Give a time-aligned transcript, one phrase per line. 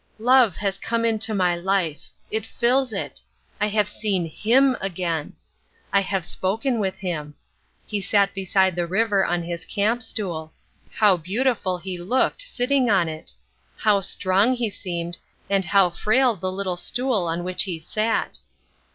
[0.17, 2.07] Love has come into my life.
[2.31, 3.21] It fills it.
[3.59, 5.33] I have seen HIM again.
[5.93, 7.35] I have spoken with him.
[7.85, 10.53] He sat beside the river on his camp stool.
[10.89, 13.35] How beautiful he looked, sitting on it:
[13.77, 15.19] how strong he seemed
[15.51, 18.39] and how frail the little stool on which he sat.